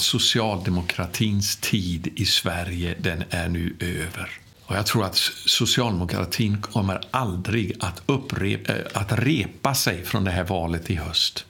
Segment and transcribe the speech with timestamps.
[0.00, 4.30] Socialdemokratins tid i Sverige, den är nu över.
[4.66, 10.30] Och jag tror att socialdemokratin kommer aldrig att, upprepa, eh, att repa sig från det
[10.30, 11.44] här valet i höst.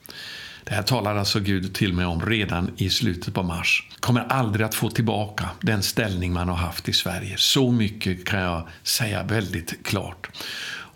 [0.65, 3.89] Det här talar alltså Gud till mig om redan i slutet på mars.
[4.01, 7.35] Kommer aldrig att få tillbaka den ställning man har haft i Sverige.
[7.37, 10.29] Så mycket kan jag säga väldigt klart.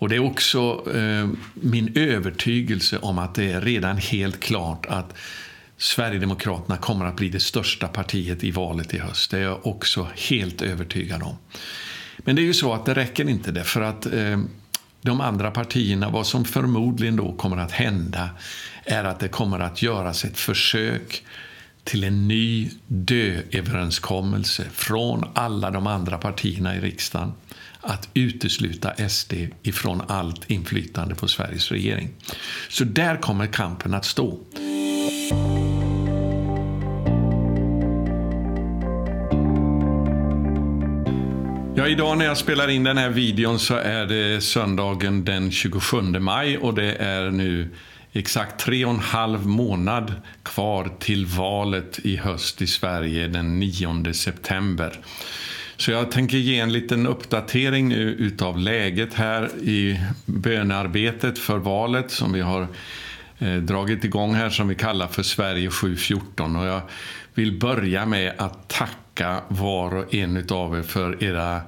[0.03, 5.15] Och Det är också eh, min övertygelse om att det är redan helt klart att
[5.83, 9.31] Sverigedemokraterna kommer att bli det största partiet i valet i höst.
[9.31, 11.37] Det är jag också helt övertygad om.
[12.19, 14.41] Men det är ju så att det räcker inte därför att eh,
[15.01, 18.31] de andra partierna, vad som förmodligen då kommer att hända
[18.85, 21.25] är att det kommer att göras ett försök
[21.85, 27.33] till en ny dööverenskommelse från alla de andra partierna i riksdagen
[27.81, 32.11] att utesluta SD ifrån allt inflytande på Sveriges regering.
[32.69, 34.39] Så där kommer kampen att stå.
[41.77, 46.03] Ja, idag när jag spelar in den här videon så är det söndagen den 27
[46.03, 47.69] maj och det är nu
[48.13, 54.13] exakt tre och en halv månad kvar till valet i höst i Sverige den 9
[54.13, 55.01] september.
[55.77, 62.11] Så jag tänker ge en liten uppdatering nu utav läget här i bönearbetet för valet
[62.11, 62.67] som vi har
[63.39, 66.57] eh, dragit igång här som vi kallar för Sverige 714.
[66.57, 66.81] Och jag
[67.35, 69.02] vill börja med att tacka
[69.49, 71.61] var och en av er för era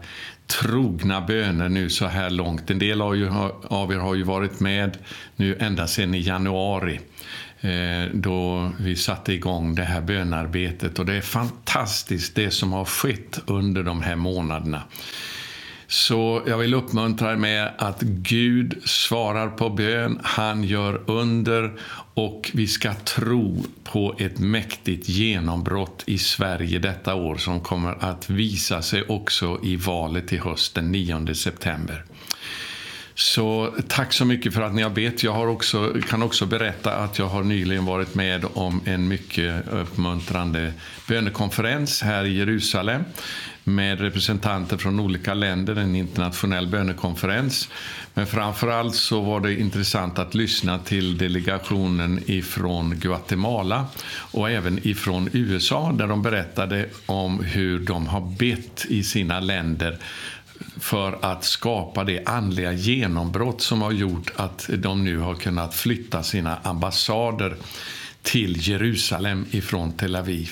[0.47, 2.71] trogna böner nu så här långt.
[2.71, 4.99] En del av er har ju varit med
[5.37, 7.01] nu ända sedan i januari
[7.61, 10.99] eh, då vi satte igång det här bönarbetet.
[10.99, 14.83] Och det är fantastiskt det som har skett under de här månaderna.
[15.87, 21.73] Så jag vill uppmuntra er med att Gud svarar på bön, han gör under
[22.15, 28.31] och vi ska tro på ett mäktigt genombrott i Sverige detta år som kommer att
[28.31, 32.05] visa sig också i valet i höst den 9 september.
[33.15, 35.23] Så tack så mycket för att ni har bett.
[35.23, 39.69] Jag har också, kan också berätta att jag har nyligen varit med om en mycket
[39.69, 40.73] uppmuntrande
[41.09, 43.05] bönekonferens här i Jerusalem
[43.65, 47.69] med representanter från olika länder, en internationell bönekonferens.
[48.15, 53.87] Men framförallt så var det intressant att lyssna till delegationen ifrån Guatemala
[54.17, 59.99] och även ifrån USA där de berättade om hur de har bett i sina länder
[60.81, 66.23] för att skapa det andliga genombrott som har gjort att de nu har kunnat flytta
[66.23, 67.57] sina ambassader
[68.23, 70.51] till Jerusalem ifrån Tel Aviv.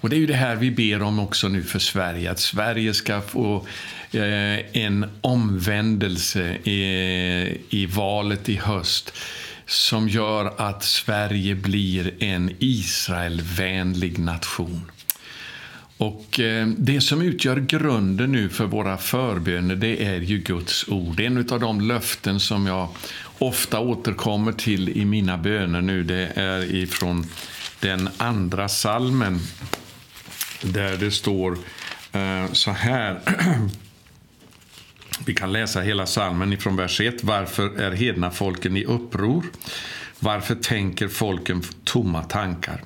[0.00, 2.94] Och Det är ju det här vi ber om också nu för Sverige, att Sverige
[2.94, 3.66] ska få
[4.12, 9.12] eh, en omvändelse i, i valet i höst
[9.66, 14.90] som gör att Sverige blir en Israelvänlig nation.
[15.96, 21.20] Och eh, Det som utgör grunden nu för våra förböner det är ju Guds ord.
[21.20, 22.88] En av de löften som jag
[23.38, 27.26] ofta återkommer till i mina böner nu det är ifrån
[27.80, 29.40] den andra salmen
[30.62, 31.58] där det står
[32.12, 33.20] eh, så här.
[35.26, 37.24] Vi kan läsa hela salmen ifrån vers 1.
[37.24, 39.44] Varför är hedna folken i uppror?
[40.18, 42.84] Varför tänker folken tomma tankar?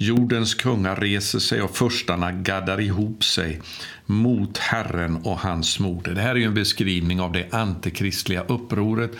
[0.00, 3.60] Jordens kungar reser sig och förstarna gaddar ihop sig
[4.06, 6.14] mot Herren och hans moder.
[6.14, 9.12] Det här är en beskrivning av det antikristliga upproret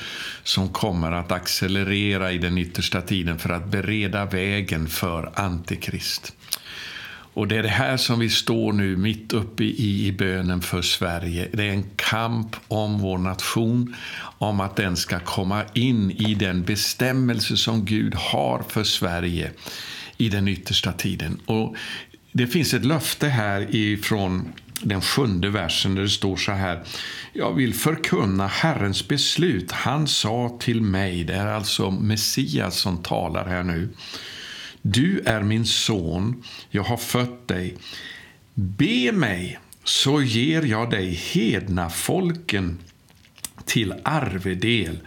[0.43, 6.33] som kommer att accelerera i den yttersta tiden för att bereda vägen för antikrist.
[7.39, 10.83] Och Det är det här som vi står nu mitt uppe i, i bönen för
[10.83, 11.49] Sverige.
[11.53, 13.95] Det är en kamp om vår nation,
[14.39, 19.51] om att den ska komma in i den bestämmelse som Gud har för Sverige
[20.17, 21.41] i den yttersta tiden.
[21.47, 21.77] Och
[22.33, 26.83] Det finns ett löfte här ifrån den sjunde versen där det står så här.
[27.33, 29.73] Jag vill förkunna Herrens beslut.
[29.73, 33.89] Han sa till mig, det är alltså Messias som talar här nu.
[34.91, 37.77] Du är min son, jag har fött dig.
[38.55, 42.79] Be mig, så ger jag dig hedna folken
[43.65, 44.99] till arvedel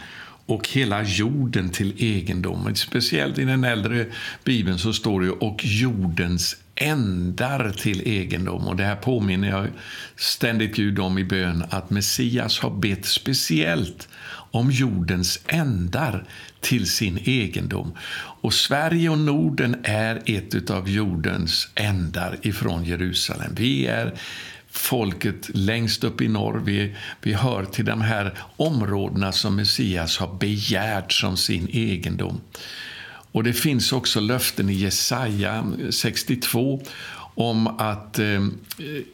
[0.45, 2.75] och hela jorden till egendom.
[2.75, 4.05] Speciellt i den äldre
[4.43, 8.67] bibeln så står det och jordens ändar till egendom.
[8.67, 9.67] Och det här påminner jag
[10.15, 14.07] ständigt Gud om i bön att Messias har bett speciellt
[14.51, 16.25] om jordens ändar
[16.59, 17.93] till sin egendom.
[18.41, 23.55] Och Sverige och Norden är ett av jordens ändar ifrån Jerusalem.
[23.55, 24.13] Vi är
[24.69, 26.61] folket längst upp i norr.
[26.65, 32.41] Vi, vi hör till de här områdena som Messias har begärt som sin egendom.
[33.31, 36.81] Och det finns också löften i Jesaja 62
[37.35, 38.47] om att eh,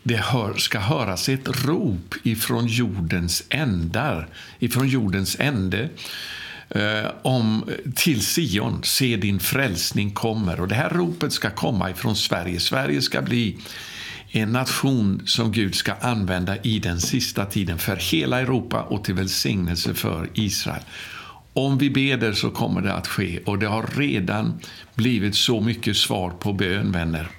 [0.03, 4.27] det hör, ska höras ett rop ifrån jordens ändar,
[4.59, 5.89] ifrån jordens ände
[6.69, 10.61] eh, om, till Sion, se din frälsning kommer.
[10.61, 12.59] Och Det här ropet ska komma ifrån Sverige.
[12.59, 13.57] Sverige ska bli
[14.31, 19.15] en nation som Gud ska använda i den sista tiden för hela Europa och till
[19.15, 20.81] välsignelse för Israel.
[21.53, 24.59] Om vi beder så kommer det att ske och det har redan
[24.95, 27.29] blivit så mycket svar på bön, vänner.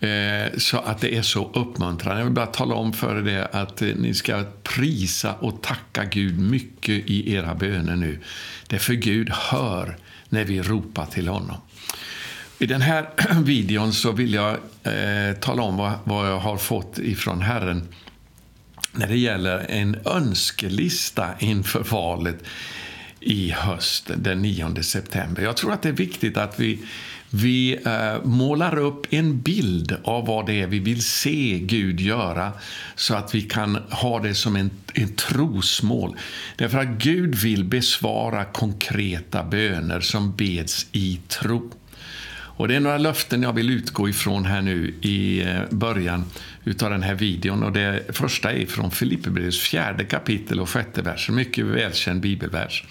[0.00, 2.20] Eh, så att det är så uppmuntrande.
[2.20, 6.38] Jag vill bara tala om för det att eh, ni ska prisa och tacka Gud
[6.38, 8.18] mycket i era böner nu.
[8.66, 9.96] Därför Gud hör
[10.28, 11.56] när vi ropar till honom.
[12.58, 13.08] I den här
[13.42, 17.88] videon så vill jag eh, tala om vad, vad jag har fått ifrån Herren
[18.92, 22.44] när det gäller en önskelista inför valet
[23.20, 25.42] i höst, den 9 september.
[25.42, 26.78] Jag tror att det är viktigt att vi,
[27.30, 32.52] vi eh, målar upp en bild av vad det är vi vill se Gud göra
[32.94, 36.16] så att vi kan ha det som en, en trosmål.
[36.56, 41.70] Därför att Gud vill besvara konkreta böner som beds i tro.
[42.56, 46.24] Och Det är några löften jag vill utgå ifrån här nu i eh, början
[46.82, 47.62] av den här videon.
[47.62, 52.84] Och Det första är från Filipperbrevets fjärde kapitel och sjätte vers, en mycket välkänd bibelvers.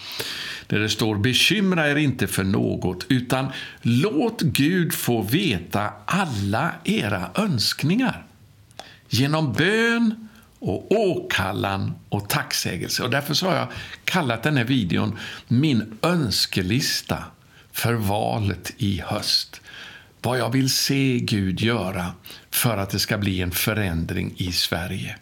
[0.67, 3.47] Där det står Bekymra er inte för något, utan
[3.81, 8.25] låt Gud få veta alla era önskningar
[9.09, 10.27] genom bön
[10.59, 13.03] och åkallan och tacksägelse.
[13.03, 13.67] Och därför har jag
[14.03, 17.23] kallat den här videon Min önskelista
[17.71, 19.61] för valet i höst.
[20.21, 22.13] Vad jag vill se Gud göra
[22.49, 25.17] för att det ska bli en förändring i Sverige.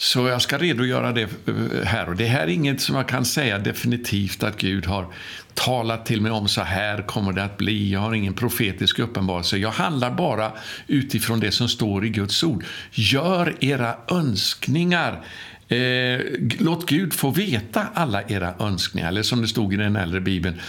[0.00, 2.08] Så jag ska redogöra det eh, här.
[2.08, 5.06] Och Det här är inget som jag kan säga definitivt att Gud har
[5.54, 7.92] talat till mig om så här kommer det att bli.
[7.92, 9.56] Jag har ingen profetisk uppenbarelse.
[9.56, 10.52] Jag handlar bara
[10.86, 12.64] utifrån det som står i Guds ord.
[12.90, 15.24] Gör era önskningar
[15.70, 16.20] Eh,
[16.58, 19.08] låt Gud få veta alla era önskningar.
[19.08, 20.60] Eller som det stod i den äldre bibeln,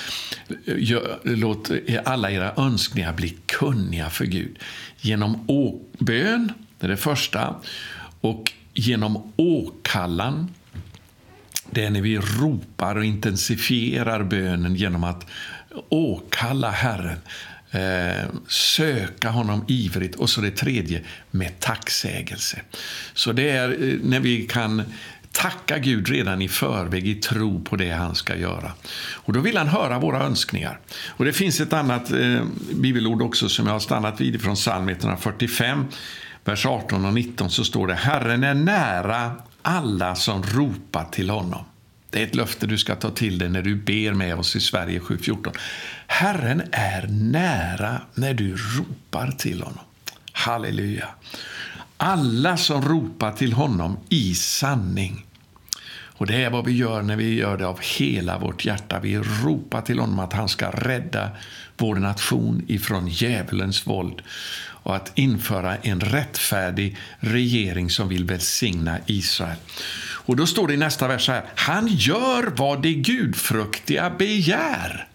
[1.24, 1.72] låt
[2.06, 4.60] alla era önskningar bli kunniga för Gud.
[4.98, 5.46] Genom
[6.00, 7.56] bön, det är det första,
[8.22, 10.54] och genom åkallan,
[11.72, 15.26] det är när vi ropar och intensifierar bönen genom att
[15.90, 17.20] åkalla Herren
[17.72, 21.02] eh, söka honom ivrigt och så det tredje
[21.32, 22.62] med tacksägelse.
[23.14, 24.84] Så det är eh, när vi kan
[25.32, 28.72] tacka Gud redan i förväg i tro på det han ska göra.
[29.12, 30.80] Och Då vill han höra våra önskningar.
[31.08, 32.44] Och Det finns ett annat eh,
[32.74, 35.86] bibelord också som jag har stannat vid från psalm 145,
[36.50, 41.66] vers 18 och 19 så står det Herren är nära alla som ropar till honom.
[42.10, 44.60] Det är ett löfte du ska ta till dig när du ber med oss i
[44.60, 45.58] Sverige 7.14.
[46.08, 49.84] Herren är nära när du ropar till honom.
[50.32, 51.08] Halleluja.
[51.98, 55.26] Alla som ropar till honom i sanning.
[56.20, 59.00] Och Det är vad vi gör när vi gör det av hela vårt hjärta.
[59.00, 61.30] Vi ropar till honom att han ska rädda
[61.78, 64.22] vår nation ifrån djävulens våld
[64.84, 69.58] och att införa en rättfärdig regering som vill välsigna Israel.
[70.02, 71.46] Och då står det i nästa vers så här.
[71.56, 75.08] Han gör vad de gudfruktiga begär.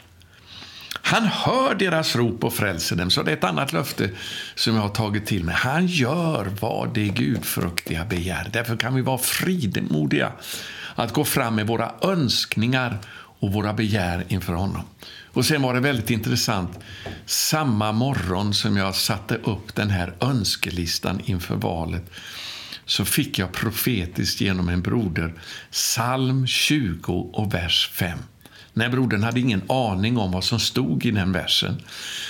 [1.06, 3.11] Han hör deras rop och frälser dem.
[3.11, 4.11] Så det är ett annat löfte
[4.55, 5.55] som jag har tagit till mig.
[5.55, 8.48] Han gör vad de gudfruktiga begär.
[8.53, 10.32] Därför kan vi vara frimodiga
[10.94, 12.98] att gå fram med våra önskningar
[13.38, 14.82] och våra begär inför honom.
[15.34, 16.79] Och Sen var det väldigt intressant.
[17.26, 22.10] Samma morgon som jag satte upp den här önskelistan inför valet
[22.86, 25.34] så fick jag profetiskt genom en broder
[25.70, 28.19] psalm 20 och vers 5.
[28.72, 31.82] Nej, brodern hade ingen aning om vad som stod i den versen.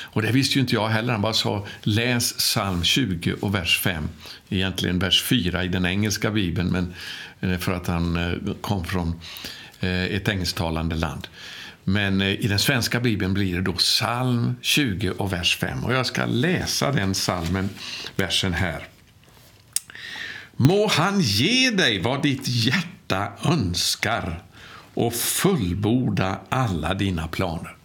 [0.03, 1.13] Och det visste ju inte jag heller.
[1.13, 4.09] Han bara sa läs psalm 20 och vers 5.
[4.49, 6.95] Egentligen vers 4 i den engelska bibeln, men
[7.41, 9.21] eh, för att han eh, kom från
[9.81, 11.29] eh, ett engelsktalande land.
[11.85, 15.85] Men eh, i den svenska bibeln blir det då psalm 20 och vers 5.
[15.85, 17.69] Och jag ska läsa den psalmen,
[18.17, 18.89] versen här.
[20.57, 24.43] Må han ge dig vad ditt hjärta önskar
[24.95, 27.77] och fullborda alla dina planer.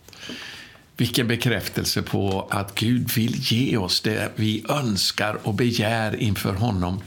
[0.97, 7.01] Vilken bekräftelse på att Gud vill ge oss det vi önskar och begär inför honom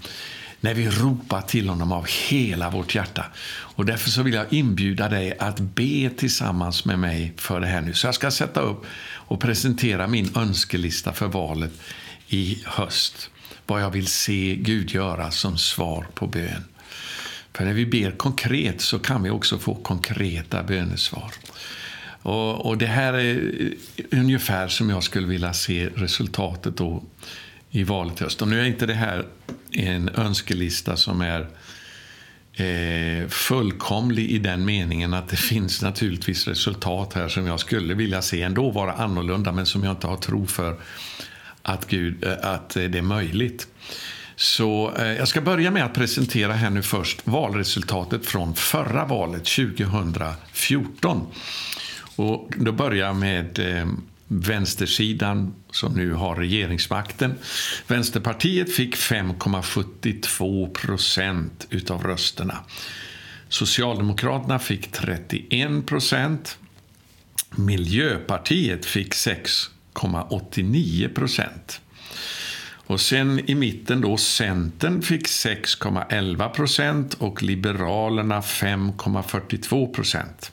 [0.62, 3.24] när vi ropar till honom av hela vårt hjärta.
[3.48, 7.80] Och Därför så vill jag inbjuda dig att be tillsammans med mig för det här
[7.80, 7.94] nu.
[7.94, 11.72] Så jag ska sätta upp och presentera min önskelista för valet
[12.28, 13.30] i höst.
[13.66, 16.64] Vad jag vill se Gud göra som svar på bön.
[17.52, 21.32] För när vi ber konkret så kan vi också få konkreta bönesvar.
[22.22, 23.34] Och, och, det här är
[23.96, 27.02] eh, ungefär som jag skulle vilja se resultatet då
[27.70, 28.42] i valet i höst.
[28.42, 29.26] Och nu är inte det här
[29.72, 31.40] en önskelista som är
[32.54, 38.22] eh, fullkomlig i den meningen att det finns naturligtvis resultat här som jag skulle vilja
[38.22, 40.76] se ändå vara annorlunda men som jag inte har tro för
[41.62, 43.68] att, Gud, eh, att det är möjligt.
[44.36, 49.44] Så eh, jag ska börja med att presentera här nu först valresultatet från förra valet
[49.44, 51.26] 2014.
[52.16, 53.86] Och då börjar jag med eh,
[54.28, 57.34] vänstersidan som nu har regeringsmakten.
[57.86, 62.58] Vänsterpartiet fick 5,72 procent utav rösterna.
[63.48, 66.58] Socialdemokraterna fick 31 procent.
[67.50, 71.80] Miljöpartiet fick 6,89 procent.
[72.86, 80.52] Och sen i mitten då Centern fick 6,11 procent och Liberalerna 5,42 procent.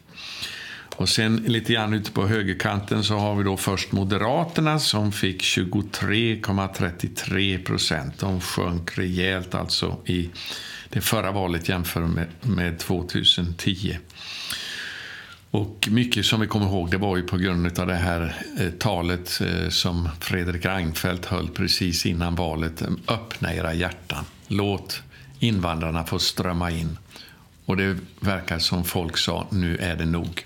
[1.00, 5.42] Och sen lite grann ute på högerkanten så har vi då först Moderaterna som fick
[5.42, 8.20] 23,33 procent.
[8.20, 10.30] De sjönk rejält alltså i
[10.90, 13.98] det förra valet jämfört med, med 2010.
[15.52, 18.70] Och mycket som vi kommer ihåg det var ju på grund av det här eh,
[18.70, 22.84] talet eh, som Fredrik Reinfeldt höll precis innan valet.
[23.08, 24.26] Öppna era hjärtan.
[24.48, 25.02] Låt
[25.40, 26.98] invandrarna få strömma in.
[27.70, 30.46] Och det verkar som folk sa, nu är det nog.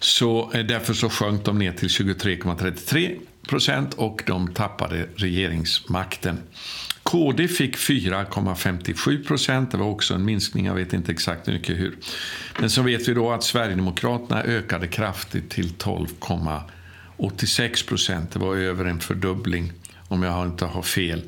[0.00, 3.18] Så eh, därför så sjönk de ner till 23,33
[3.48, 6.38] procent och de tappade regeringsmakten.
[7.02, 9.70] KD fick 4,57 procent.
[9.70, 11.96] Det var också en minskning, jag vet inte exakt mycket hur.
[12.60, 18.32] Men så vet vi då att Sverigedemokraterna ökade kraftigt till 12,86 procent.
[18.32, 19.72] Det var över en fördubbling,
[20.08, 21.22] om jag inte har fel,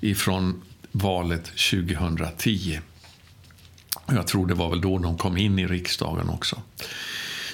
[0.00, 2.80] ifrån valet 2010.
[4.06, 6.62] Jag tror det var väl då de kom in i riksdagen också.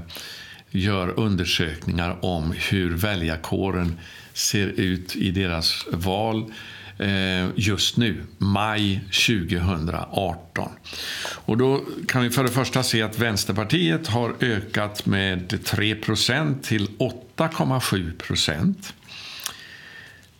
[0.71, 3.99] gör undersökningar om hur väljarkåren
[4.33, 6.51] ser ut i deras val Eh,
[6.97, 10.69] Eh, just nu, maj 2018.
[11.45, 16.87] Och då kan vi för det första se att Vänsterpartiet har ökat med 3% till
[16.87, 18.93] 8,7 procent.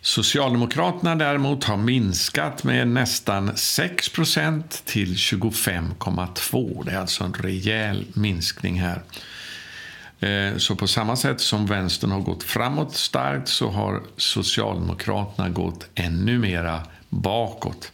[0.02, 6.86] Socialdemokraterna däremot har minskat med nästan 6% till 25,2.
[6.86, 9.02] Det är alltså en rejäl minskning här.
[10.24, 15.88] Eh, så på samma sätt som vänstern har gått framåt starkt så har Socialdemokraterna gått
[15.96, 17.92] ännu mera bakåt.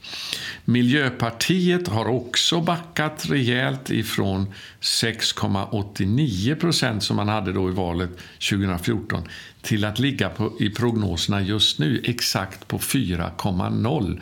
[0.65, 8.09] Miljöpartiet har också backat rejält ifrån 6,89 procent som man hade då i valet
[8.49, 9.23] 2014
[9.61, 14.21] till att ligga på, i prognoserna just nu exakt på 4,0.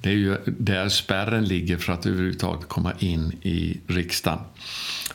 [0.00, 4.40] Det är ju där spärren ligger för att överhuvudtaget komma in i riksdagen.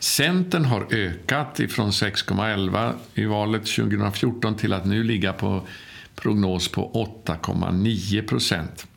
[0.04, 5.68] Centern har ökat ifrån 6,11 i valet 2014 till att nu ligga på
[6.16, 8.88] prognos på 8,9 procent.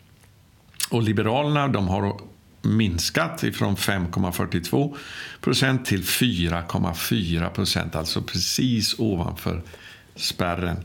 [0.91, 2.21] Och Liberalerna de har
[2.63, 4.97] minskat ifrån 5,42
[5.41, 9.63] procent till 4,4 procent, alltså precis ovanför
[10.15, 10.77] spärren.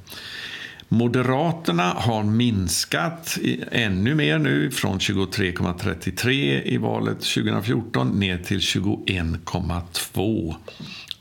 [0.93, 3.37] Moderaterna har minskat
[3.71, 10.55] ännu mer nu från 23,33 i valet 2014 ner till 21,2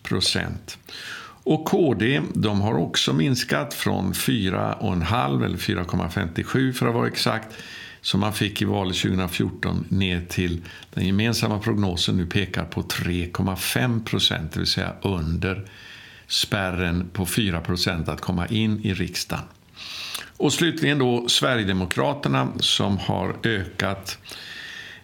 [0.03, 0.79] procent.
[1.45, 7.57] Och KD de har också minskat från 4,5 eller 4,57 för att vara exakt
[8.01, 14.05] som man fick i valet 2014 ner till den gemensamma prognosen nu pekar på 3,5
[14.05, 15.67] procent, det vill säga under
[16.27, 19.45] spärren på 4 procent att komma in i riksdagen.
[20.37, 24.19] Och slutligen då Sverigedemokraterna som har ökat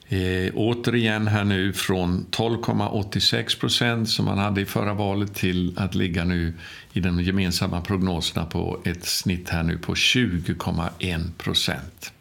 [0.08, 5.94] eh, återigen här nu från 12,86 procent som man hade i förra valet till att
[5.94, 6.54] ligga nu
[6.92, 12.12] i de gemensamma prognoserna på ett snitt här nu på 20,1 procent.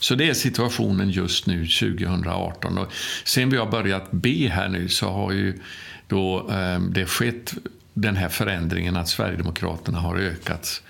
[0.00, 2.78] Så det är situationen just nu 2018.
[2.78, 2.92] Och
[3.24, 5.60] sen vi har börjat be här nu så har ju
[6.08, 7.54] då eh, det skett
[7.94, 10.82] den här förändringen att Sverigedemokraterna har ökat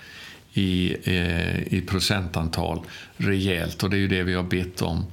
[0.57, 2.81] i, eh, i procentantal
[3.17, 3.83] rejält.
[3.83, 5.05] Och det är ju det vi har bett om.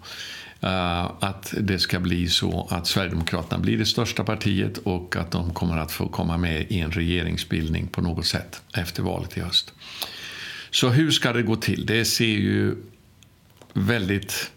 [0.65, 5.55] Uh, att det ska bli så att Sverigedemokraterna blir det största partiet och att de
[5.55, 9.73] kommer att få komma med i en regeringsbildning på något sätt efter valet i höst.
[10.71, 11.87] Så hur ska det gå till?
[11.87, 12.77] Det ser ju
[13.73, 14.51] väldigt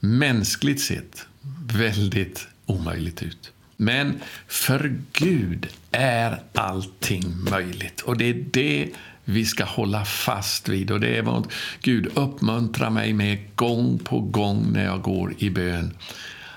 [0.00, 1.26] mänskligt sett
[1.66, 3.52] väldigt omöjligt ut.
[3.76, 8.00] Men för Gud är allting möjligt.
[8.00, 8.90] Och det är det
[9.24, 10.90] vi ska hålla fast vid.
[10.90, 11.46] Och det är vad
[11.82, 15.96] Gud uppmuntrar mig med gång på gång när jag går i bön.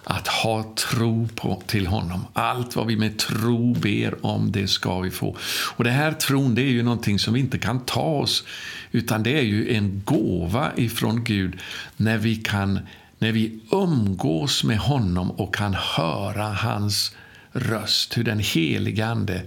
[0.03, 2.25] Att ha tro på, till honom.
[2.33, 5.37] Allt vad vi med tro ber om, det ska vi få.
[5.75, 8.43] Och det här tron, det är ju någonting som vi inte kan ta oss,
[8.91, 11.59] utan det är ju en gåva ifrån Gud
[11.97, 12.79] när vi kan
[13.19, 17.15] när vi umgås med honom och kan höra hans
[17.51, 19.41] röst, hur den helige Ande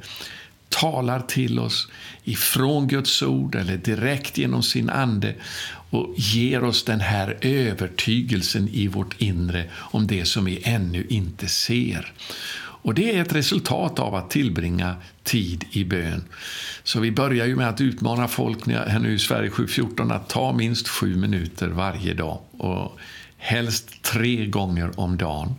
[0.68, 1.88] talar till oss
[2.25, 5.34] ifrån Guds ord eller direkt genom sin ande
[5.90, 11.48] och ger oss den här övertygelsen i vårt inre om det som vi ännu inte
[11.48, 12.12] ser.
[12.88, 16.25] Och Det är ett resultat av att tillbringa tid i bön.
[16.82, 20.52] Så vi börjar ju med att utmana folk här nu i Sverige 714 att ta
[20.52, 22.40] minst sju minuter varje dag.
[22.50, 22.98] Och
[23.37, 25.54] helst tre gånger om dagen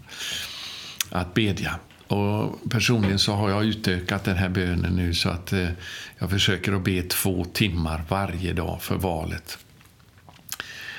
[1.10, 1.80] att bedja.
[2.10, 5.68] Och personligen så har jag utökat den här bönen nu så att eh,
[6.20, 9.58] jag försöker att be två timmar varje dag för valet.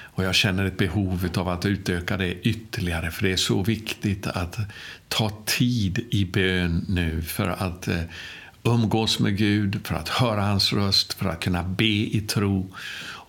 [0.00, 4.26] Och jag känner ett behov av att utöka det ytterligare för det är så viktigt
[4.26, 4.58] att
[5.08, 8.02] ta tid i bön nu för att eh,
[8.62, 12.74] umgås med Gud, för att höra hans röst, för att kunna be i tro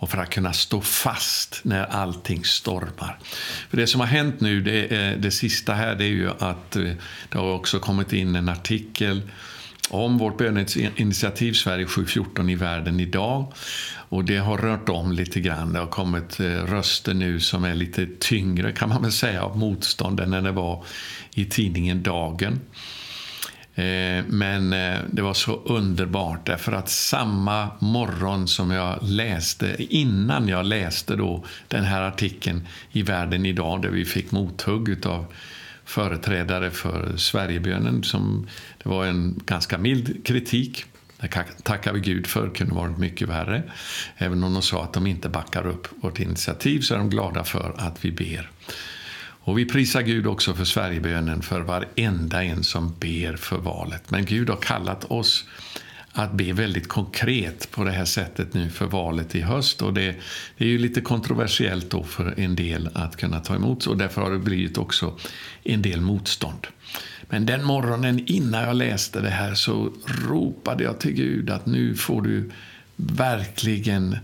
[0.02, 3.20] och för att kunna stå fast när allting stormar.
[3.70, 6.76] För Det som har hänt nu, det, eh, det sista här, det är ju att
[6.76, 6.92] eh,
[7.30, 9.22] det har också kommit in en artikel
[9.90, 13.54] om vårt böneinitiativ Sverige 714 i världen idag.
[14.10, 15.74] Och Det har rört om lite grann.
[15.74, 19.58] Det har kommit eh, röster nu som är lite tyngre kan man väl säga av
[19.58, 20.86] motstånd än när det var
[21.36, 22.60] i tidningen Dagen.
[23.76, 30.48] Eh, men eh, det var så underbart därför att samma morgon som jag läste, innan
[30.48, 35.26] jag läste då den här artikeln i Världen idag där vi fick mothugg av
[35.86, 38.04] företrädare för Sverigebönen.
[38.04, 38.48] Som,
[38.84, 40.86] det var en ganska mild kritik.
[41.18, 41.28] Det
[41.64, 43.64] tackar vi Gud för, det kunde varit mycket värre.
[44.18, 47.44] Även om de sa att de inte backar upp vårt initiativ så är de glada
[47.44, 48.50] för att vi ber.
[49.44, 54.12] Och vi prisar Gud också för Sverigebönen, för varenda en som ber för valet.
[54.12, 55.46] Men Gud har kallat oss
[56.14, 59.82] att be väldigt konkret på det här sättet nu för valet i höst.
[59.82, 60.16] Och det,
[60.58, 64.22] det, är ju lite kontroversiellt då för en del att kunna ta emot och därför
[64.22, 65.18] har det blivit också
[65.64, 66.68] en del motstånd.
[67.22, 71.96] Men den morgonen innan jag läste det här så ropade jag till Gud att nu
[71.96, 72.52] får du
[72.96, 74.18] verkligen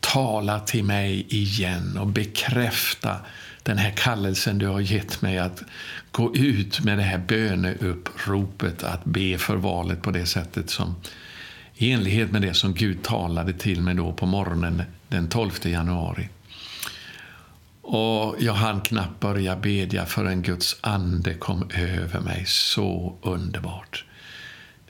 [0.00, 3.16] tala till mig igen och bekräfta
[3.66, 5.62] den här kallelsen du har gett mig att
[6.10, 10.94] gå ut med det här böneuppropet, att be för valet på det sättet som
[11.74, 16.28] i enlighet med det som Gud talade till mig då på morgonen den 12 januari.
[17.82, 22.44] Och jag hann knappt börja bedja förrän Guds ande kom över mig.
[22.46, 24.04] Så underbart.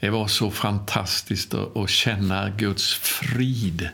[0.00, 3.88] Det var så fantastiskt att känna Guds frid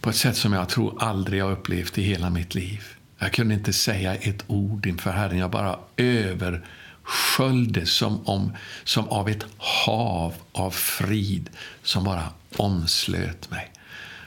[0.00, 2.82] på ett sätt som jag tror aldrig jag upplevt i hela mitt liv.
[3.22, 5.38] Jag kunde inte säga ett ord inför Herren.
[5.38, 11.50] Jag bara översköljdes som, om, som av ett hav av frid
[11.82, 12.24] som bara
[12.56, 13.72] omslöt mig.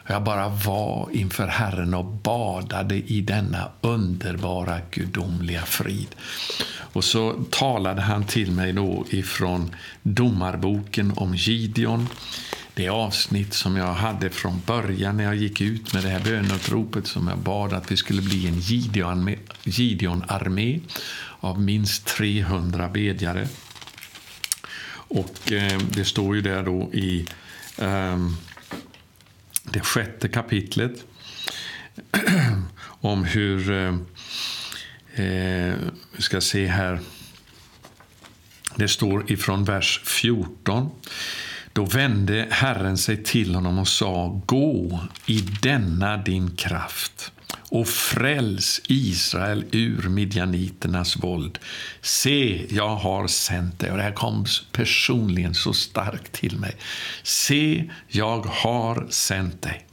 [0.07, 6.15] Jag bara var inför Herren och badade i denna underbara gudomliga frid.
[6.93, 12.07] Och så talade han till mig då ifrån Domarboken om Gideon
[12.75, 17.07] det avsnitt som jag hade från början när jag gick ut med det här bönutropet
[17.07, 18.59] som jag bad att vi skulle bli en
[19.63, 20.79] Gideon-armé
[21.39, 23.47] av minst 300 bedjare.
[25.07, 27.27] Och eh, det står ju där då i
[27.77, 28.29] eh,
[29.63, 31.05] det sjätte kapitlet
[32.83, 33.95] om hur, eh,
[35.25, 35.73] eh,
[36.11, 36.99] vi ska se här,
[38.75, 40.91] det står ifrån vers 14.
[41.75, 47.31] Då vände Herren sig till honom och sa, gå i denna din kraft
[47.69, 51.59] och fräls Israel ur midjaniternas våld.
[52.01, 53.91] Se, jag har sänt dig.
[53.91, 56.75] Och det här kom personligen så starkt till mig.
[57.23, 59.85] Se, jag har sänt dig.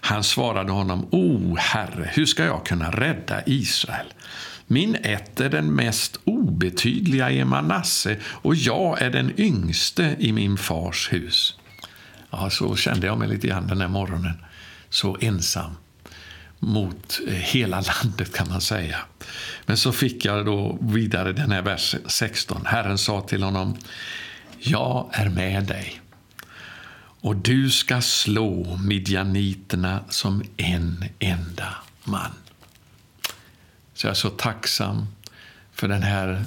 [0.00, 4.06] Han svarade honom, O Herre, hur ska jag kunna rädda Israel?
[4.72, 10.56] Min ett är den mest obetydliga i Manasse och jag är den yngste i min
[10.56, 11.56] fars hus.
[12.30, 14.32] Ja, så kände jag mig lite grann den här morgonen.
[14.88, 15.70] Så ensam
[16.58, 18.98] mot eh, hela landet kan man säga.
[19.66, 22.66] Men så fick jag då vidare den här vers 16.
[22.66, 23.76] Herren sa till honom,
[24.58, 26.00] jag är med dig
[27.20, 32.30] och du ska slå midjaniterna som en enda man.
[34.00, 35.06] Så jag är så tacksam
[35.72, 36.44] för den här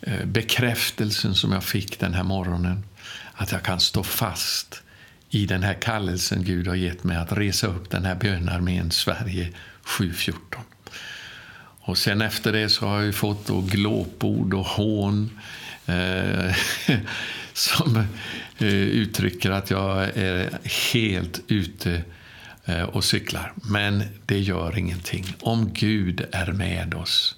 [0.00, 2.84] eh, bekräftelsen som jag fick den här morgonen.
[3.32, 4.82] Att jag kan stå fast
[5.30, 9.52] i den här kallelsen Gud har gett mig att resa upp den här bönarmén Sverige
[9.82, 10.62] 714.
[11.80, 15.40] Och sen efter det så har jag fått då glåpord och hån
[15.86, 16.54] eh,
[17.52, 17.96] som
[18.58, 20.58] eh, uttrycker att jag är
[20.92, 22.02] helt ute
[22.68, 23.52] Eh, och cyklar.
[23.62, 25.24] Men det gör ingenting.
[25.40, 27.36] Om Gud är med oss,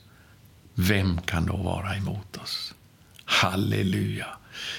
[0.75, 2.75] vem kan då vara emot oss?
[3.25, 4.27] Halleluja!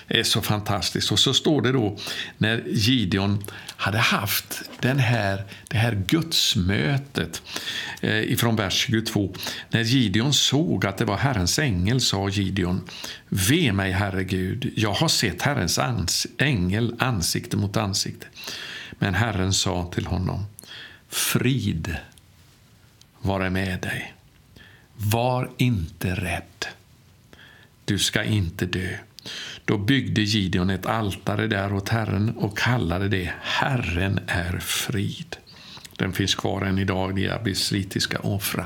[0.07, 1.11] Det är så fantastiskt.
[1.11, 1.97] Och så står det då
[2.37, 3.43] när Gideon
[3.75, 7.41] hade haft den här, det här gudsmötet
[8.01, 9.33] eh, ifrån vers 22.
[9.69, 12.81] När Gideon såg att det var Herrens ängel sa Gideon
[13.29, 18.27] Ve mig, Herre Gud, jag har sett Herrens ans ängel ansikte mot ansikte.
[19.01, 20.45] Men Herren sa till honom
[21.09, 21.97] Frid
[23.21, 24.13] vare med dig.
[24.93, 26.65] Var inte rädd.
[27.85, 28.97] Du ska inte dö.
[29.65, 35.37] Då byggde Gideon ett altare där åt Herren och kallade det Herren är frid.
[35.97, 38.65] Den finns kvar än idag, de abisritiska offra.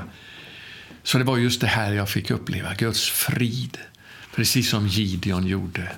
[1.02, 3.78] Så det var just det här jag fick uppleva, Guds frid.
[4.34, 5.92] Precis som Gideon gjorde.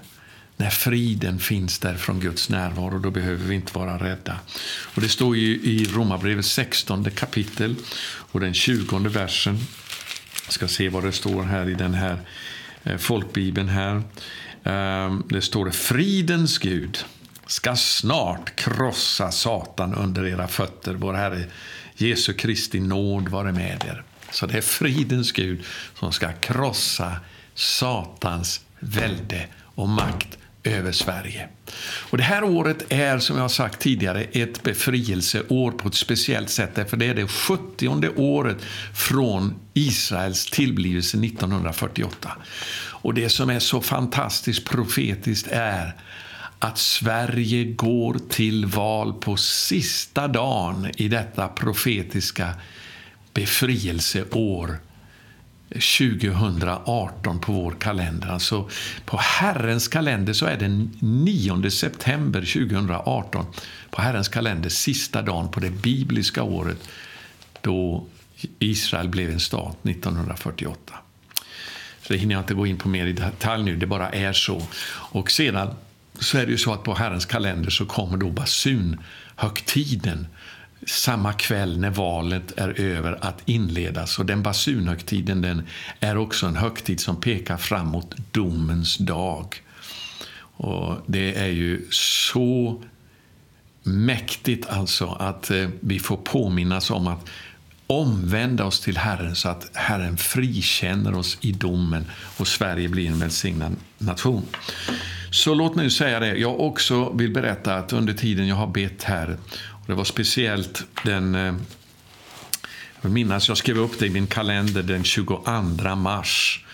[0.60, 4.38] När friden finns där från Guds närvaro, då behöver vi inte vara rädda.
[4.94, 7.74] Och Det står ju i Romarbrevet 16 kapitel
[8.32, 9.58] och den 20 versen.
[10.44, 12.18] Jag ska se vad det står här i den här
[12.82, 14.02] eh, folkbibeln här.
[14.64, 17.04] Ehm, det står fridens Gud
[17.46, 20.94] ska snart krossa Satan under era fötter.
[20.94, 21.44] Vår Herre
[21.94, 24.02] Jesu Kristi nåd vare med er.
[24.30, 25.64] Så det är fridens Gud
[25.98, 27.16] som ska krossa
[27.54, 30.38] Satans välde och makt
[30.68, 31.48] över Sverige.
[32.10, 36.50] Och Det här året är, som jag har sagt tidigare, ett befrielseår på ett speciellt
[36.50, 36.90] sätt.
[36.90, 38.56] För det är det 70 året
[38.94, 42.32] från Israels tillblivelse 1948.
[43.00, 45.94] Och det som är så fantastiskt profetiskt är
[46.58, 52.54] att Sverige går till val på sista dagen i detta profetiska
[53.34, 54.78] befrielseår
[55.70, 58.28] 2018 på vår kalender.
[58.28, 58.70] Alltså
[59.04, 60.68] på Herrens kalender så är det
[61.00, 63.46] 9 september 2018.
[63.90, 66.88] På Herrens kalender sista dagen på det bibliska året
[67.60, 68.06] då
[68.58, 70.94] Israel blev en stat 1948.
[72.02, 74.32] Så det hinner jag inte gå in på mer i detalj nu, det bara är
[74.32, 74.62] så.
[74.90, 75.74] Och sedan
[76.18, 80.26] så är det ju så att på Herrens kalender så kommer då basunhögtiden
[80.88, 84.18] samma kväll när valet är över att inledas.
[84.18, 85.62] Och den basunhögtiden den
[86.00, 89.62] är också en högtid som pekar framåt domens dag.
[90.40, 92.82] Och det är ju så
[93.82, 97.28] mäktigt alltså att eh, vi får påminnas om att
[97.86, 103.18] omvända oss till Herren så att Herren frikänner oss i domen och Sverige blir en
[103.18, 104.46] välsignad nation.
[105.30, 106.36] Så låt mig säga det.
[106.36, 109.36] Jag också vill berätta att under tiden jag har bett här,
[109.88, 111.54] det var speciellt den eh,
[113.00, 116.64] jag minnas, jag skrev upp det i min kalender den 22 mars,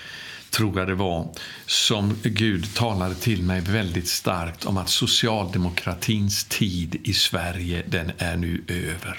[0.51, 1.29] tror jag det var,
[1.67, 8.37] som Gud talade till mig väldigt starkt om att socialdemokratins tid i Sverige, den är
[8.37, 9.19] nu över.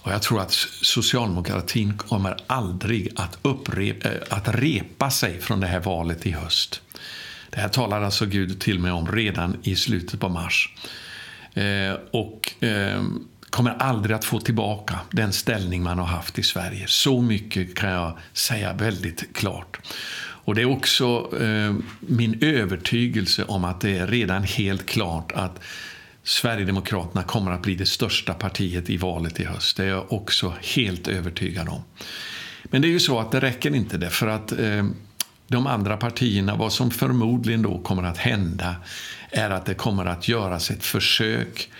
[0.00, 5.66] Och jag tror att socialdemokratin kommer aldrig att, upprepa, eh, att repa sig från det
[5.66, 6.82] här valet i höst.
[7.50, 10.74] Det här talar alltså Gud till mig om redan i slutet på mars.
[11.54, 13.02] Eh, och eh,
[13.50, 16.84] kommer aldrig att få tillbaka den ställning man har haft i Sverige.
[16.86, 19.78] Så mycket kan jag säga väldigt klart.
[20.44, 25.60] Och Det är också eh, min övertygelse om att det är redan helt klart att
[26.22, 29.76] Sverigedemokraterna kommer att bli det största partiet i valet i höst.
[29.76, 31.82] Det är jag också helt övertygad om.
[32.64, 34.84] Men det är ju så att det räcker inte det för att eh,
[35.48, 38.76] de andra partierna, vad som förmodligen då kommer att hända
[39.30, 41.70] är att det kommer att göras ett försök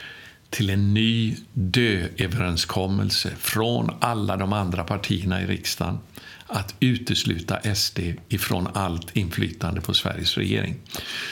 [0.51, 5.99] till en ny dööverenskommelse från alla de andra partierna i riksdagen
[6.47, 10.77] att utesluta SD ifrån allt inflytande på Sveriges regering.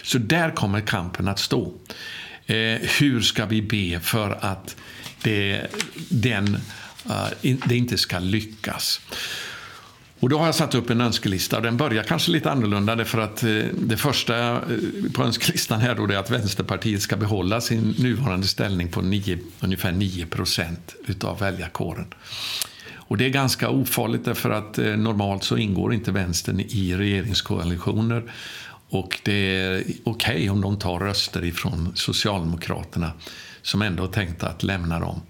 [0.02, 1.74] Så där kommer kampen att stå.
[2.46, 2.56] Eh,
[3.00, 4.76] hur ska vi be för att
[5.22, 5.66] det,
[6.08, 6.56] den,
[7.06, 9.00] uh, det inte ska lyckas?
[10.22, 11.60] Och då har jag satt upp en önskelista.
[11.60, 14.60] Den börjar kanske lite annorlunda därför att eh, det första eh,
[15.14, 19.92] på önskelistan här då är att Vänsterpartiet ska behålla sin nuvarande ställning på 9, ungefär
[19.92, 22.06] 9 procent utav väljarkåren.
[22.94, 28.32] Och det är ganska ofarligt därför att eh, normalt så ingår inte vänstern i regeringskoalitioner
[28.88, 33.12] och det är okej okay om de tar röster ifrån Socialdemokraterna
[33.62, 35.20] som ändå tänkte att lämna dem.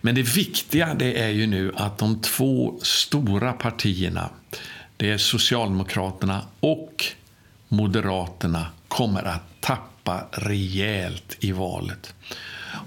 [0.00, 4.30] Men det viktiga det är ju nu att de två stora partierna,
[4.96, 7.04] det är Socialdemokraterna och
[7.68, 12.14] Moderaterna, kommer att tappa rejält i valet.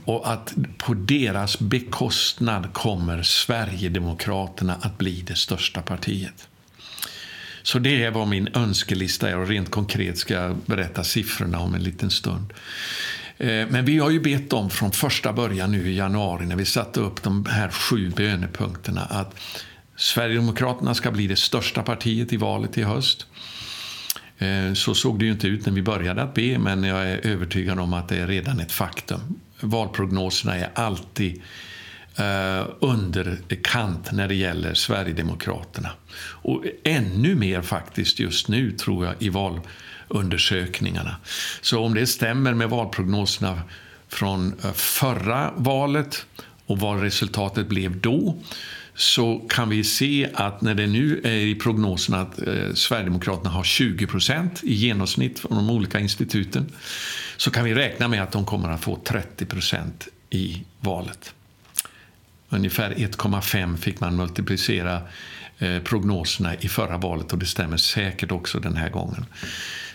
[0.06, 6.48] Och att på deras bekostnad kommer Sverigedemokraterna att bli det största partiet.
[7.64, 11.76] Så det är vad min önskelista är och rent konkret ska jag berätta siffrorna om
[11.76, 12.54] en liten stund.
[13.40, 16.66] Eh, men vi har ju bett om från första början nu i januari när vi
[16.66, 19.36] satte upp de här sju bönepunkterna att
[19.96, 23.28] Sverigedemokraterna ska bli det största partiet i valet i höst.
[24.38, 27.28] Eh, så såg det ju inte ut när vi började att be, men jag är
[27.28, 29.20] övertygad om att det är redan ett faktum.
[29.60, 31.42] Valprognoserna är alltid
[32.16, 35.90] eh, underkant när det gäller Sverigedemokraterna.
[36.22, 39.30] Och ännu mer faktiskt just nu, tror jag, i
[40.10, 41.16] undersökningarna.
[41.62, 43.62] Så om det stämmer med valprognoserna
[44.08, 46.26] från eh, förra valet
[46.66, 48.38] och vad resultatet blev då
[48.96, 53.64] så kan vi se att när det nu är i prognoserna att eh, Sverigedemokraterna har
[53.64, 56.72] 20 procent i genomsnitt från de olika instituten
[57.38, 61.34] så kan vi räkna med att de kommer att få 30 procent i valet.
[62.50, 65.02] Ungefär 1,5 fick man multiplicera
[65.58, 69.26] eh, prognoserna i förra valet och det stämmer säkert också den här gången.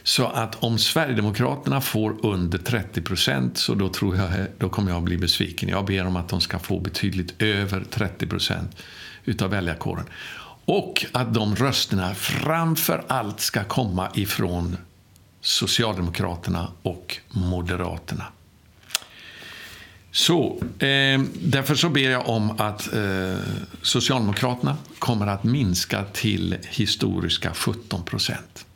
[0.06, 4.98] Så att om Sverigedemokraterna får under 30 procent så då, tror jag, då kommer jag
[4.98, 5.68] att bli besviken.
[5.68, 8.76] Jag ber om att de ska få betydligt över 30 procent
[9.24, 10.04] utav väljarkåren.
[10.64, 14.76] Och att de rösterna framför allt ska komma ifrån
[15.40, 18.24] Socialdemokraterna och Moderaterna.
[20.10, 23.36] Så, eh, därför så ber jag om att eh,
[23.82, 28.66] Socialdemokraterna kommer att minska till historiska 17 procent.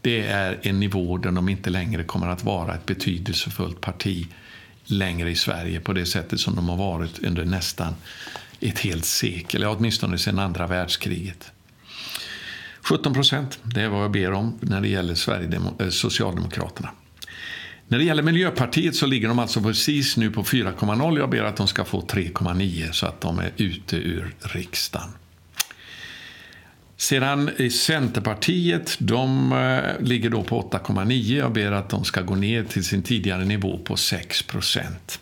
[0.00, 4.26] Det är en nivå där de inte längre kommer att vara ett betydelsefullt parti
[4.84, 7.94] längre i Sverige på det sättet som de har varit under nästan
[8.60, 11.52] ett helt sekel, eller åtminstone sedan andra världskriget.
[12.82, 16.90] 17 procent, det är vad jag ber om när det gäller Sverigedemo- eh, Socialdemokraterna.
[17.88, 21.18] När det gäller Miljöpartiet så ligger de alltså precis nu på 4,0.
[21.18, 25.08] Jag ber att de ska få 3,9 så att de är ute ur riksdagen.
[27.00, 31.38] Sedan Centerpartiet, de eh, ligger då på 8,9.
[31.38, 35.20] Jag ber att de ska gå ner till sin tidigare nivå på 6 procent.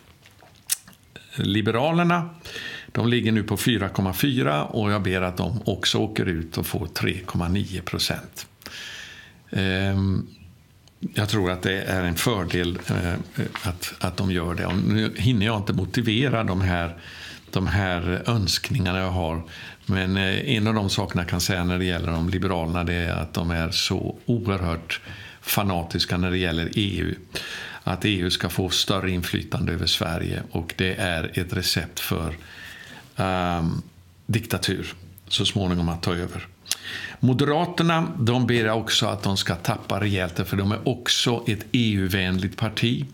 [1.35, 2.29] Liberalerna,
[2.91, 6.85] de ligger nu på 4,4 och jag ber att de också åker ut och får
[6.85, 8.47] 3,9 procent.
[9.51, 10.27] Ehm,
[11.13, 13.13] jag tror att det är en fördel eh,
[13.63, 14.65] att, att de gör det.
[14.65, 16.97] Och nu hinner jag inte motivera de här,
[17.51, 19.41] de här önskningarna jag har.
[19.85, 22.93] Men eh, en av de sakerna jag kan säga när det gäller de liberalerna det
[22.93, 25.01] är att de är så oerhört
[25.41, 27.15] fanatiska när det gäller EU.
[27.83, 32.35] Att EU ska få större inflytande över Sverige och det är ett recept för
[33.15, 33.81] um,
[34.25, 34.93] diktatur
[35.27, 36.47] så småningom att ta över.
[37.19, 42.57] Moderaterna de ber också att de ska tappa rejält för de är också ett EU-vänligt
[42.57, 43.05] parti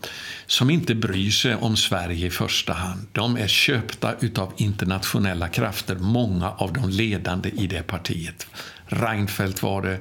[0.46, 3.06] som inte bryr sig om Sverige i första hand.
[3.12, 8.46] De är köpta av internationella krafter, många av de ledande i det partiet.
[8.86, 9.98] Reinfeldt var det.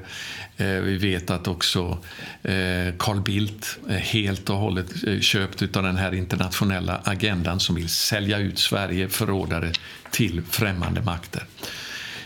[0.57, 1.97] Eh, vi vet att också
[2.43, 7.75] eh, Carl Bildt är helt och hållet eh, köpt av den här internationella agendan som
[7.75, 9.71] vill sälja ut Sverige, förrådare
[10.11, 11.43] till främmande makter.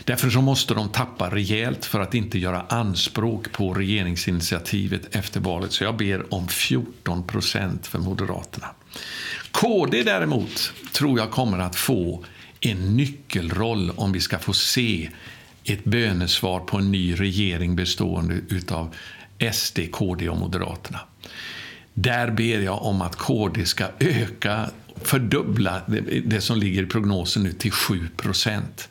[0.08, 5.72] Därför så måste de tappa rejält för att inte göra anspråk på regeringsinitiativet efter valet.
[5.72, 8.66] Så jag ber om 14 procent för Moderaterna.
[9.50, 12.24] KD däremot tror jag kommer att få
[12.60, 15.10] en nyckelroll om vi ska få se
[15.64, 18.40] ett bönesvar på en ny regering bestående
[18.70, 18.94] av
[19.52, 21.00] SD, KD och Moderaterna.
[21.94, 24.70] Där ber jag om att KD ska öka,
[25.02, 25.82] fördubbla
[26.24, 28.88] det som ligger i prognosen nu till 7 procent.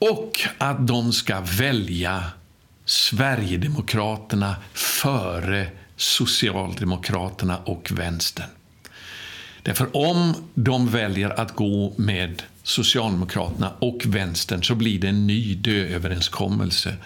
[0.00, 2.24] Och att de ska välja
[2.84, 8.48] Sverigedemokraterna före Socialdemokraterna och vänstern.
[9.62, 15.54] Därför om de väljer att gå med Socialdemokraterna och vänstern så blir det en ny
[15.54, 16.96] dööverenskommelse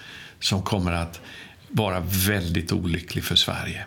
[0.40, 1.20] som kommer att
[1.68, 3.86] vara väldigt olycklig för Sverige.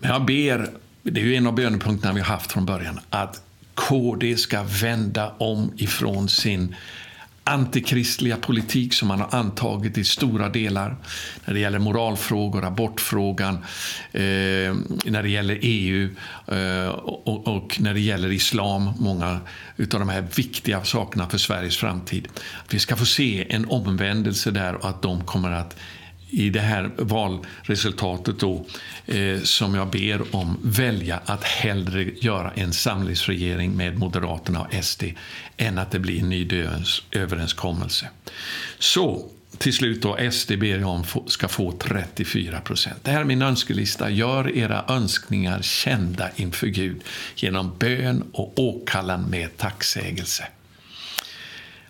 [0.00, 0.70] Men jag ber,
[1.02, 3.42] det är ju en av bönepunkterna vi har haft från början, att
[3.74, 6.74] KD ska vända om ifrån sin
[7.44, 10.96] antikristliga politik som man har antagit i stora delar
[11.44, 13.54] när det gäller moralfrågor, abortfrågan,
[14.12, 14.22] eh,
[15.04, 16.08] när det gäller EU
[16.46, 19.40] eh, och, och, när det gäller islam, många
[19.78, 22.28] av de här viktiga sakerna för Sveriges framtid.
[22.70, 25.76] vi ska få se en omvändelse där och att de kommer att
[26.32, 28.66] i det här valresultatet då,
[29.06, 35.04] eh, som jag ber om välja att hellre göra en samlingsregering med Moderaterna och SD
[35.56, 36.66] än att det blir en ny
[37.10, 38.08] överenskommelse.
[38.78, 42.96] Så till slut då, SD ber jag om ska få 34 procent.
[43.02, 44.10] Det här är min önskelista.
[44.10, 47.02] Gör era önskningar kända inför Gud
[47.36, 50.48] genom bön och åkallan med tacksägelse.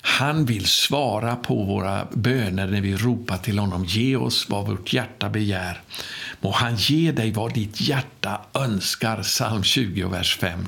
[0.04, 3.84] Han vill svara på våra böner när vi ropar till honom.
[3.84, 5.80] Ge oss vad vårt hjärta begär.
[6.40, 10.66] Må han ge dig vad ditt hjärta önskar, psalm 20, vers 5,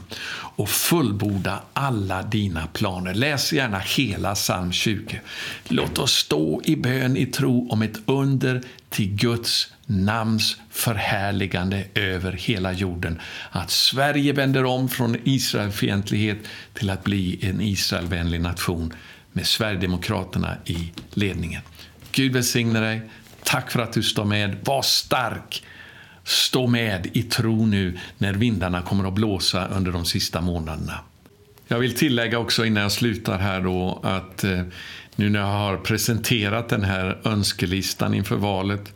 [0.57, 3.14] och fullborda alla dina planer.
[3.14, 5.20] Läs gärna hela psalm 20.
[5.68, 12.33] Låt oss stå i bön i tro om ett under till Guds namns förhärligande över
[12.33, 13.20] hela jorden.
[13.51, 16.38] Att Sverige vänder om från Israelfientlighet
[16.73, 18.94] till att bli en Israelvänlig nation
[19.35, 21.62] med Sverigedemokraterna i ledningen.
[22.12, 23.03] Gud välsigne dig.
[23.44, 24.57] Tack för att du står med.
[24.64, 25.64] Var stark.
[26.25, 31.01] Stå med i tro nu när vindarna kommer att blåsa under de sista månaderna.
[31.68, 34.62] Jag vill tillägga också innan jag slutar här då att eh,
[35.16, 38.92] nu när jag har presenterat den här önskelistan inför valet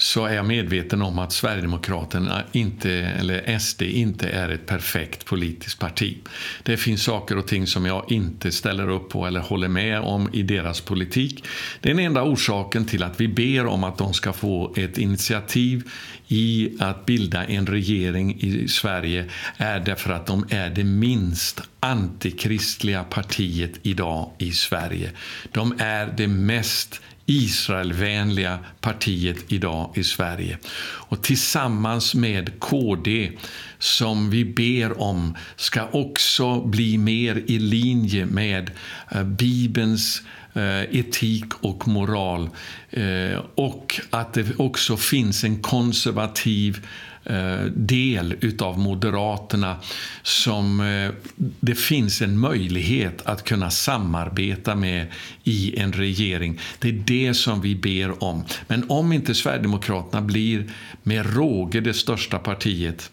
[0.00, 5.78] så är jag medveten om att Sverigedemokraterna inte, eller SD inte är ett perfekt politiskt
[5.78, 6.18] parti.
[6.62, 10.30] Det finns saker och ting som jag inte ställer upp på eller håller med om
[10.32, 11.44] i deras politik.
[11.80, 15.90] Den enda orsaken till att vi ber om att de ska få ett initiativ
[16.28, 19.24] i att bilda en regering i Sverige
[19.56, 25.10] är därför att de är det minst antikristliga partiet idag i Sverige.
[25.52, 30.58] De är det mest Israelvänliga partiet idag i Sverige.
[30.82, 33.32] Och tillsammans med KD,
[33.78, 38.70] som vi ber om ska också bli mer i linje med
[39.10, 40.22] eh, Bibelns
[40.54, 42.50] eh, etik och moral.
[42.90, 46.86] Eh, och att det också finns en konservativ
[47.30, 49.76] Eh, del utav Moderaterna
[50.22, 55.06] som eh, det finns en möjlighet att kunna samarbeta med
[55.44, 56.60] i en regering.
[56.78, 58.44] Det är det som vi ber om.
[58.66, 60.70] Men om inte Sverigedemokraterna blir
[61.02, 63.12] med råge det största partiet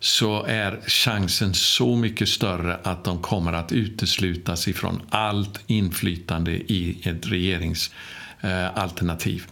[0.00, 6.98] så är chansen så mycket större att de kommer att uteslutas ifrån allt inflytande i
[7.02, 9.44] ett regeringsalternativ.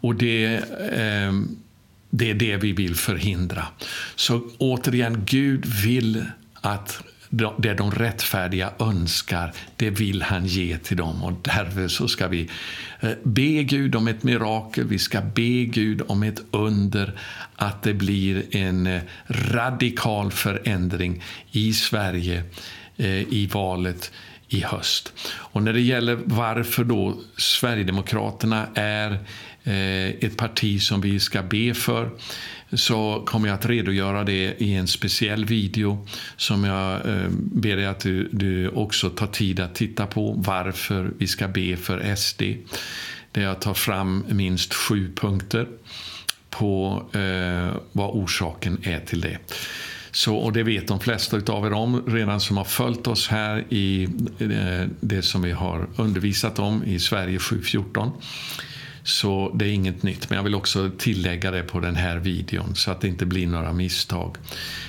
[0.00, 0.44] Och det
[0.92, 1.32] eh,
[2.16, 3.66] det är det vi vill förhindra.
[4.16, 6.24] Så återigen, Gud vill
[6.54, 7.02] att
[7.58, 11.24] det de rättfärdiga önskar, det vill han ge till dem.
[11.24, 12.48] Och därför så ska vi
[13.00, 17.18] eh, be Gud om ett mirakel, vi ska be Gud om ett under,
[17.56, 22.44] att det blir en eh, radikal förändring i Sverige
[22.96, 24.12] Eh, i valet
[24.48, 25.12] i höst.
[25.26, 29.10] Och när det gäller varför då Sverigedemokraterna är
[29.64, 32.10] eh, ett parti som vi ska be för
[32.72, 37.86] så kommer jag att redogöra det i en speciell video som jag eh, ber dig
[37.86, 42.42] att du, du också tar tid att titta på varför vi ska be för SD.
[43.32, 45.68] Där jag tar fram minst sju punkter
[46.50, 49.38] på eh, vad orsaken är till det.
[50.14, 53.64] Så, och det vet de flesta av er om redan som har följt oss här
[53.68, 54.04] i
[54.38, 58.10] eh, det som vi har undervisat om i Sverige 714.
[59.02, 62.74] Så det är inget nytt, men jag vill också tillägga det på den här videon
[62.74, 64.36] så att det inte blir några misstag.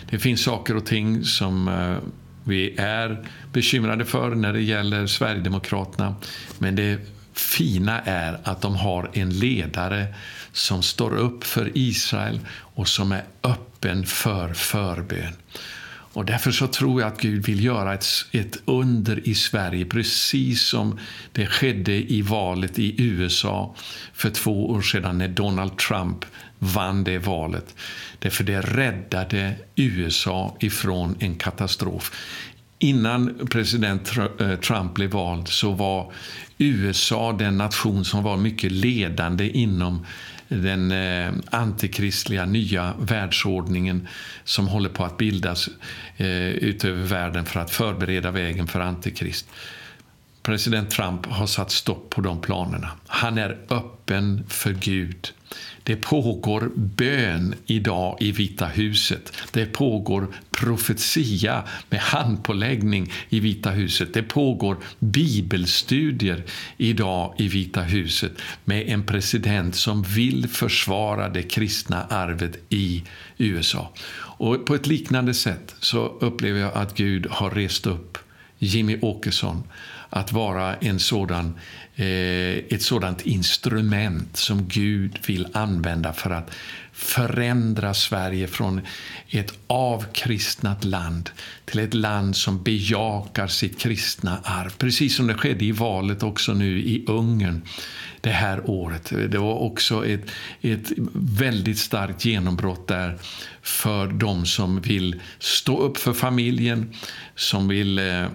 [0.09, 1.97] Det finns saker och ting som eh,
[2.43, 6.15] vi är bekymrade för när det gäller Sverigedemokraterna.
[6.57, 6.99] Men det
[7.33, 10.05] fina är att de har en ledare
[10.51, 13.74] som står upp för Israel och som är öppen
[14.05, 15.33] för förbön.
[16.15, 20.61] Och därför så tror jag att Gud vill göra ett, ett under i Sverige precis
[20.61, 20.99] som
[21.31, 23.75] det skedde i valet i USA
[24.13, 26.25] för två år sedan när Donald Trump
[26.59, 27.75] vann det valet.
[28.19, 32.11] Därför det räddade USA ifrån en katastrof.
[32.79, 36.11] Innan president eh, Trump blev vald så var
[36.57, 40.05] USA den nation som var mycket ledande inom
[40.47, 44.07] den eh, antikristliga nya världsordningen
[44.43, 45.69] som håller på att bildas
[46.17, 49.47] eh, utöver världen för att förbereda vägen för antikrist.
[50.45, 52.91] President Trump har satt stopp på de planerna.
[53.07, 55.33] Han är öppen för Gud.
[55.83, 59.33] Det pågår bön idag i Vita huset.
[59.51, 64.13] Det pågår profetia med handpåläggning i Vita huset.
[64.13, 66.43] Det pågår bibelstudier
[66.77, 68.31] idag i Vita huset
[68.65, 73.03] med en president som vill försvara det kristna arvet i
[73.37, 73.93] USA.
[74.17, 78.17] Och på ett liknande sätt så upplever jag att Gud har rest upp
[78.59, 79.63] Jimmy Åkesson
[80.09, 81.55] att vara en sådan,
[81.95, 82.05] eh,
[82.57, 86.51] ett sådant instrument som Gud vill använda för att
[86.93, 88.81] förändra Sverige från
[89.29, 91.29] ett avkristnat land
[91.65, 94.69] till ett land som bejakar sitt kristna arv.
[94.77, 97.61] Precis som det skedde i valet också nu i Ungern
[98.21, 99.13] det här året.
[99.29, 100.31] Det var också ett,
[100.61, 103.17] ett väldigt starkt genombrott där
[103.61, 106.93] för de som vill stå upp för familjen,
[107.35, 108.25] som vill eh,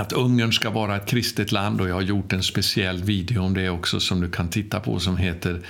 [0.00, 3.54] att Ungern ska vara ett kristet land och jag har gjort en speciell video om
[3.54, 5.60] det också som du kan titta på som heter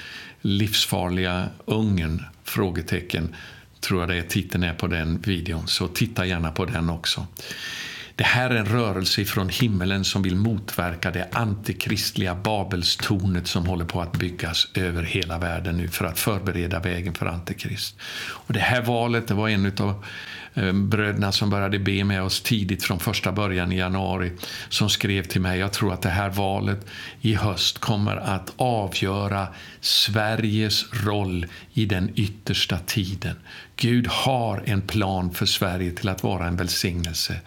[0.41, 2.23] Livsfarliga Ungern?
[2.45, 3.35] Frågetecken
[3.81, 7.27] tror jag det är titeln är på den videon, så titta gärna på den också.
[8.17, 13.85] Det här är en rörelse från himmelen som vill motverka det antikristliga Babelstornet som håller
[13.85, 17.97] på att byggas över hela världen nu för att förbereda vägen för antikrist.
[18.29, 20.05] Och det här valet det var en av
[20.55, 24.33] eh, bröderna som började be med oss tidigt från första början i januari
[24.69, 26.87] som skrev till mig, jag tror att det här valet
[27.21, 29.47] i höst kommer att avgöra
[29.81, 33.37] Sveriges roll i den yttersta tiden.
[33.77, 37.41] Gud har en plan för Sverige till att vara en välsignelse.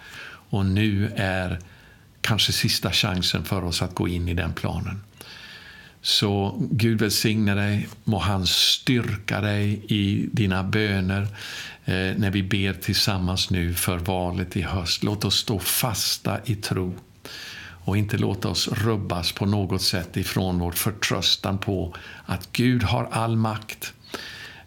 [0.50, 1.60] Och nu är
[2.22, 5.02] kanske sista chansen för oss att gå in i den planen.
[6.02, 11.22] Så Gud välsigne dig, må han styrka dig i dina böner
[11.86, 15.04] eh, när vi ber tillsammans nu för valet i höst.
[15.04, 16.96] Låt oss stå fasta i tro
[17.90, 21.96] och inte låta oss rubbas på något sätt ifrån vår förtröstan på
[22.26, 23.94] att Gud har all makt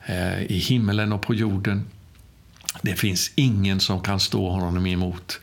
[0.07, 1.87] eh, i himmelen och på jorden.
[2.83, 5.41] Det finns ingen som kan stå honom emot.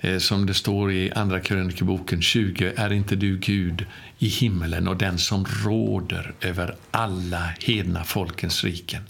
[0.00, 3.86] Det som det står i Andra krönikeboken 20, är inte du Gud
[4.18, 9.02] i himmelen och den som råder över alla hedna folkens riken.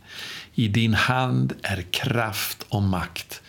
[0.54, 3.42] I din hand är kraft och makt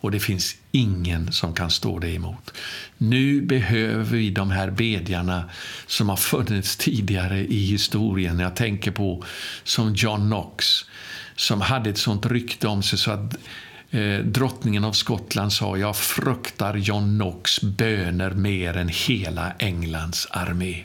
[0.00, 2.52] och det finns ingen som kan stå dig emot.
[2.98, 5.50] Nu behöver vi de här bedjarna
[5.86, 8.38] som har funnits tidigare i historien.
[8.38, 9.24] Jag tänker på
[9.64, 10.84] som John Knox
[11.36, 13.36] som hade ett sånt rykte om sig så att
[13.92, 20.84] eh, drottningen av Skottland sa jag fruktar John Knox böner mer än hela Englands armé.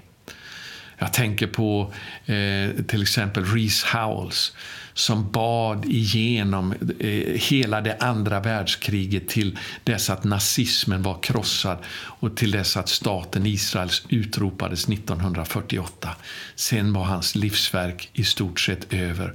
[0.97, 1.93] Jag tänker på
[2.25, 4.53] eh, till exempel Reese Howells
[4.97, 12.37] som bad igenom eh, hela det andra världskriget till dess att nazismen var krossad och
[12.37, 16.09] till dess att staten Israel utropades 1948.
[16.55, 19.33] Sen var hans livsverk i stort sett över.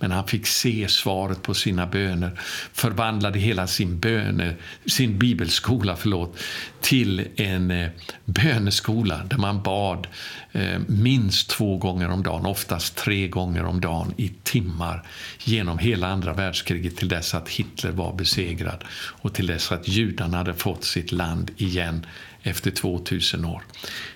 [0.00, 2.40] Men han fick se svaret på sina böner,
[2.72, 4.54] förvandlade hela sin, böne,
[4.86, 6.38] sin bibelskola förlåt,
[6.80, 7.90] till en eh,
[8.24, 10.06] böneskola där man bad
[10.54, 15.02] Eh, minst två gånger om dagen, oftast tre gånger om dagen i timmar
[15.44, 20.36] genom hela andra världskriget till dess att Hitler var besegrad och till dess att judarna
[20.36, 22.06] hade fått sitt land igen
[22.42, 23.62] efter 2000 år.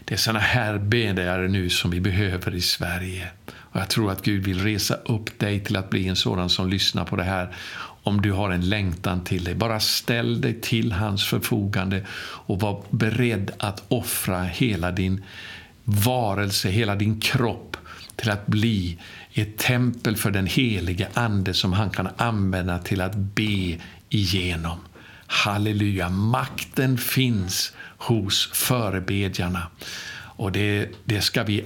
[0.04, 3.28] Det är såna här bedjare nu som vi behöver i Sverige.
[3.50, 6.68] Och jag tror att Gud vill resa upp dig till att bli en sådan som
[6.68, 7.56] lyssnar på det här
[8.02, 9.54] om du har en längtan till dig.
[9.54, 15.24] Bara ställ dig till hans förfogande och var beredd att offra hela din
[15.88, 17.76] varelse, hela din kropp
[18.16, 18.98] till att bli
[19.32, 23.78] ett tempel för den helige Ande som han kan använda till att be
[24.08, 24.78] igenom.
[25.26, 29.62] Halleluja, makten finns hos förebedjarna.
[30.38, 31.64] Och det, det ska vi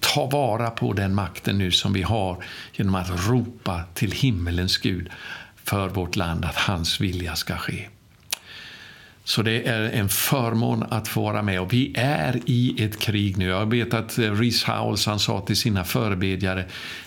[0.00, 5.08] ta vara på den makten nu som vi har genom att ropa till himmelens Gud
[5.64, 7.88] för vårt land att hans vilja ska ske.
[9.26, 11.60] Så det är en förmån att få vara med.
[11.60, 13.46] Och vi är i ett krig nu.
[13.46, 16.64] Jag vet att eh, Rhys Howells han sa till sina förebedjare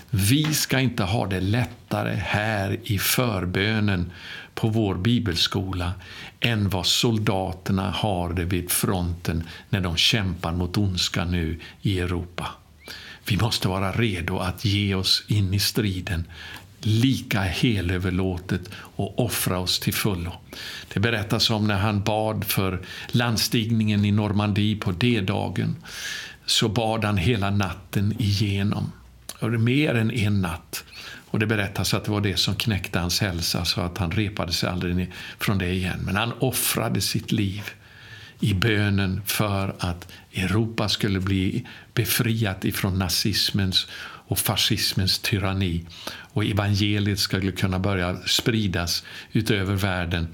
[0.10, 4.12] vi ska inte ha det lättare här i förbönen
[4.54, 5.92] på vår bibelskola
[6.40, 12.48] än vad soldaterna har det vid fronten när de kämpar mot ondska nu i Europa.
[13.28, 16.26] Vi måste vara redo att ge oss in i striden
[16.82, 20.32] lika helöverlåtet och offra oss till fullo.
[20.94, 25.76] Det berättas om när han bad för landstigningen i Normandie på D-dagen.
[26.46, 28.92] Så bad han hela natten igenom,
[29.42, 30.84] mer än en natt.
[31.32, 34.52] Och Det berättas att det var det som knäckte hans hälsa så att han repade
[34.52, 36.00] sig aldrig från det igen.
[36.02, 37.64] Men han offrade sitt liv
[38.40, 43.88] i bönen för att Europa skulle bli befriat ifrån nazismens
[44.30, 45.86] och fascismens tyranni
[46.34, 50.28] och evangeliet skulle kunna börja spridas utöver världen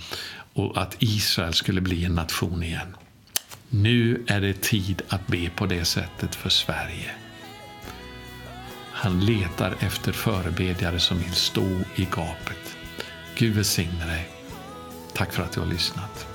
[0.54, 2.96] och att Israel skulle bli en nation igen.
[3.70, 7.12] Nu är det tid att be på det sättet för Sverige.
[8.92, 12.78] Han letar efter förebedjare som vill stå i gapet.
[13.38, 14.30] Gud välsigne dig.
[15.14, 16.35] Tack för att du har lyssnat.